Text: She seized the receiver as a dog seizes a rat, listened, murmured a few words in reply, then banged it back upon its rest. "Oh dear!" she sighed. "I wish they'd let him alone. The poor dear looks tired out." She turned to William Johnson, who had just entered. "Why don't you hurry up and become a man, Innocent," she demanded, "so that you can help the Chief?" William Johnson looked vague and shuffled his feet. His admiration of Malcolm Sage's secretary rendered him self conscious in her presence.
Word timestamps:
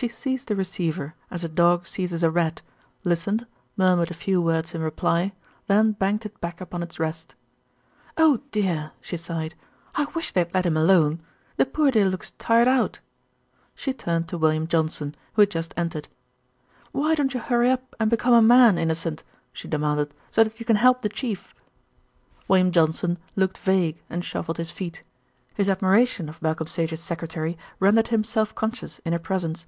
She 0.00 0.06
seized 0.06 0.46
the 0.46 0.54
receiver 0.54 1.16
as 1.28 1.42
a 1.42 1.48
dog 1.48 1.84
seizes 1.88 2.22
a 2.22 2.30
rat, 2.30 2.62
listened, 3.02 3.48
murmured 3.76 4.12
a 4.12 4.14
few 4.14 4.40
words 4.40 4.72
in 4.72 4.80
reply, 4.80 5.32
then 5.66 5.90
banged 5.90 6.24
it 6.24 6.40
back 6.40 6.60
upon 6.60 6.84
its 6.84 7.00
rest. 7.00 7.34
"Oh 8.16 8.40
dear!" 8.52 8.92
she 9.00 9.16
sighed. 9.16 9.56
"I 9.96 10.04
wish 10.14 10.30
they'd 10.30 10.54
let 10.54 10.64
him 10.66 10.76
alone. 10.76 11.20
The 11.56 11.66
poor 11.66 11.90
dear 11.90 12.04
looks 12.04 12.30
tired 12.38 12.68
out." 12.68 13.00
She 13.74 13.92
turned 13.92 14.28
to 14.28 14.38
William 14.38 14.68
Johnson, 14.68 15.16
who 15.32 15.42
had 15.42 15.50
just 15.50 15.74
entered. 15.76 16.06
"Why 16.92 17.16
don't 17.16 17.34
you 17.34 17.40
hurry 17.40 17.68
up 17.68 17.96
and 17.98 18.08
become 18.08 18.34
a 18.34 18.40
man, 18.40 18.78
Innocent," 18.78 19.24
she 19.52 19.66
demanded, 19.66 20.14
"so 20.30 20.44
that 20.44 20.60
you 20.60 20.64
can 20.64 20.76
help 20.76 21.02
the 21.02 21.08
Chief?" 21.08 21.52
William 22.46 22.70
Johnson 22.70 23.18
looked 23.34 23.58
vague 23.58 24.00
and 24.08 24.24
shuffled 24.24 24.58
his 24.58 24.70
feet. 24.70 25.02
His 25.56 25.68
admiration 25.68 26.28
of 26.28 26.40
Malcolm 26.40 26.68
Sage's 26.68 27.02
secretary 27.02 27.58
rendered 27.80 28.06
him 28.14 28.22
self 28.22 28.54
conscious 28.54 29.00
in 29.00 29.12
her 29.12 29.18
presence. 29.18 29.66